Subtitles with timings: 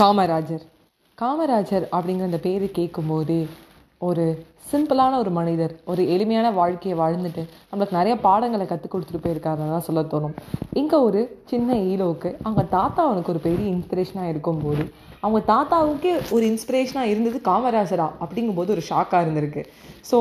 [0.00, 0.64] காமராஜர்.
[1.18, 3.38] காமராஜர் அப்படிங்கிற அந்த பேர் கேட்கும்போதே
[4.08, 4.24] ஒரு
[4.70, 10.02] சிம்பிளான ஒரு மனிதர் ஒரு எளிமையான வாழ்க்கையை வாழ்ந்துட்டு நம்மளுக்கு நிறைய பாடங்களை கற்றுக் கொடுத்துட்டு போயிருக்காருன்னு தான் சொல்ல
[10.12, 10.36] தோணும்.
[10.80, 11.22] இங்கே ஒரு
[11.52, 14.84] சின்ன ஈலோவுக்கு அவங்க தாத்தா அவனுக்கு ஒரு பெரிய இன்ஸ்பிரேஷனாக இருக்கும்போது
[15.24, 19.64] அவங்க தாத்தாவுக்கே ஒரு இன்ஸ்பிரேஷனாக இருந்தது காமராஜரா அப்படிங்கும்போது ஒரு ஷாக்காக இருந்திருக்கு.
[20.10, 20.18] ஸோ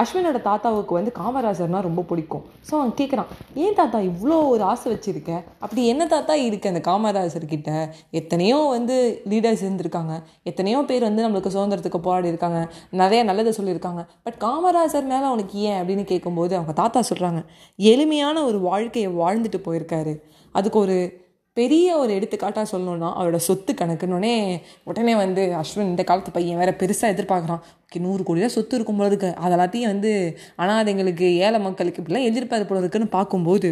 [0.00, 2.44] அஸ்வினோட தாத்தாவுக்கு வந்து காமராஜர்னா ரொம்ப பிடிக்கும்.
[2.70, 5.42] ஸோ அவன் கேட்குறான் ஏன் தாத்தா இவ்வளோ ஒரு ஆசை வச்சுருக்க?
[5.58, 7.90] அப்படி என்ன தாத்தா இருக்குது அந்த காமராஜர்கிட்ட?
[8.10, 10.22] எத்தனையோ வந்து லீடர்ஸ் இருந்திருக்காங்க.
[10.42, 12.72] எத்தனையோ பேர் வந்து நம்மளுக்கு சுதந்திரத்துக்கு போராடி இருக்காங்க.
[12.90, 14.04] நிறைய நல்லதை சொல்லியிருக்காங்க.
[14.22, 15.82] பட் காமராஜர் மேலே அவனுக்கு ஏன்?
[15.82, 17.44] அப்படின்னு கேட்கும்போது அவங்க தாத்தா சொல்கிறாங்க
[17.76, 20.14] எளிமையான ஒரு வாழ்க்கையை வாழ்ந்துட்டு போயிருக்காரு.
[20.52, 21.22] அதுக்கு ஒரு
[21.56, 24.32] பெரிய ஒரு எடுத்துக்காட்டாக சொல்லணும்னா அவரோட சொத்து கணக்குன்னொடனே
[24.88, 27.60] உடனே வந்து அஸ்வின் இந்த காலத்து பையன் வேற பெருசாக எதிர்பார்க்குறான்.
[27.82, 30.12] ஓகே நூறு கோடி தான் சொத்து இருக்கும் பொழுதுக்கு அது எல்லாத்தையும் வந்து
[30.64, 33.70] அனாதைங்களுக்கு ஏழை மக்களுக்கு இப்படிலாம் எதிர்பார்ப்பு போல இருக்குன்னு பார்க்கும்போது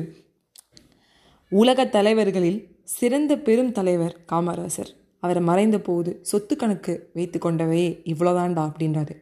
[1.52, 2.60] உலக தலைவர்களில்
[2.96, 4.92] சிறந்த பெரும் தலைவர் காமராசர்.
[5.24, 9.14] அவரை மறைந்த போது சொத்து கணக்கு வைத்து கொண்டவையே இவ்வளோதான்டா அப்படின்றாரு.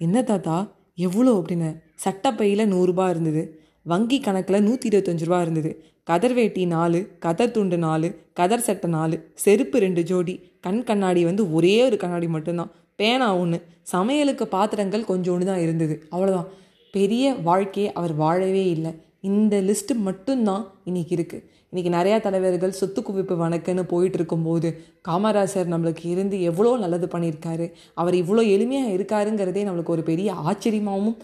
[0.00, 0.56] என்ன தாத்தா
[1.06, 1.70] எவ்வளோ அப்படின்னு
[2.04, 3.42] சட்டப்பையில் நூறுரூபா இருந்தது.
[3.92, 5.70] வங்கி கணக்கில் நூற்றி இருபத்தஞ்சு ரூபா இருந்தது.
[6.10, 10.34] கதர் வேட்டி நாலு கதர் துண்டு நாலு கதர் சட்டை நாலு செருப்பு ரெண்டு ஜோடி.
[10.66, 12.70] கண் கண்ணாடி வந்து ஒரே ஒரு கண்ணாடி மட்டும்தான்.
[13.00, 13.58] பேனா ஒன்று
[13.92, 15.94] சமையலுக்கு பாத்திரங்கள் கொஞ்சோண்டு தான் இருந்தது.
[16.14, 16.48] அவ்வளோதான்
[16.94, 18.92] பெரிய வாழ்க்கையை அவர் வாழவே இல்லை.
[19.30, 24.68] இந்த லிஸ்ட்டு மட்டும்தான் இன்றைக்கி இருக்குது இன்றைக்கி நிறையா தலைவர்கள் சொத்து குவிப்பு வணக்குன்னு போயிட்டு இருக்கும்போது
[25.08, 27.66] காமராசர் நம்மளுக்கு இருந்து எவ்வளோ நல்லது பண்ணியிருக்காரு.
[28.00, 31.18] அவர் இவ்வளோ எளிமையாக இருக்காருங்கிறதே நம்மளுக்கு ஒரு பெரிய ஆச்சரியமாகவும்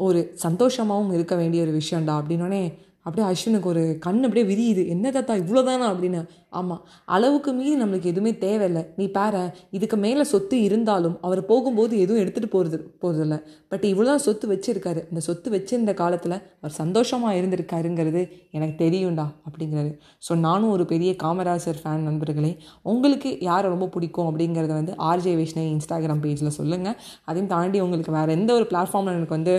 [0.00, 2.64] ஒரு சந்தோஷமாகவும் இருக்க வேண்டிய ஒரு விஷயம்டா அப்படின்னோடனே
[3.06, 4.82] அப்படியே அஸ்வினுக்கு ஒரு கண் அப்படியே விரியுது.
[4.94, 6.20] என்ன தாத்தா இவ்வளோதானா அப்படின்னு.
[6.58, 6.82] ஆமாம்
[7.14, 8.82] அளவுக்கு மீறி நம்மளுக்கு எதுவுமே தேவையில்லை.
[8.98, 9.40] நீ பாரு
[9.76, 13.36] இதுக்கு மேலே சொத்து இருந்தாலும் அவர் போகும்போது எதுவும் எடுத்துகிட்டு போகிறது போகிறதில்ல
[13.72, 15.00] பட் இவ்வளோ தான் சொத்து வச்சுருக்காரு.
[15.10, 18.22] அந்த சொத்து வச்சிருந்த காலத்தில் அவர் சந்தோஷமாக இருந்திருக்காருங்கிறது
[18.56, 19.90] எனக்கு தெரியும்டா அப்படிங்கிறாரு.
[20.26, 22.52] ஸோ நானும் ஒரு பெரிய காமராஜர் ஃபேன் நண்பர்களே.
[22.92, 26.96] உங்களுக்கு யாரை ரொம்ப பிடிக்கும் அப்படிங்கிறத வந்து ஆர்ஜே வைஷ்ணவி இன்ஸ்டாகிராம் பேஜில் சொல்லுங்கள்
[27.28, 29.54] அதையும் தாண்டி உங்களுக்கு வேறு எந்த ஒரு பிளாட்ஃபார்மில் எனக்கு வந்து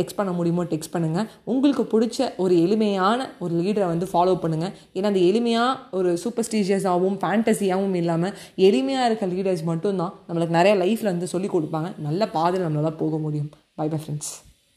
[0.00, 5.10] டெக்ஸ்ட் பண்ண முடியுமோ டெக்ஸ்ட் பண்ணுங்கள் உங்களுக்கு பிடிச்ச ஒரு எளிமையான ஒரு லீடரை வந்து ஃபாலோ பண்ணுங்கள் ஏன்னா
[5.12, 8.34] அந்த எளிமையாக ஒரு சூப்பர்ஸ்டீஷியஸாகவும் ஃபேண்டசியாகவும் இல்லாமல்
[8.68, 11.90] எளிமையாக இருக்க லீடர்ஸ் மட்டும்தான் நம்மளுக்கு நிறைய லைஃப்பில் வந்து சொல்லிக் கொடுப்பாங்க.
[12.08, 13.50] நல்ல பாதையில் நம்மளால் போக முடியும்.
[13.80, 14.34] By bye friends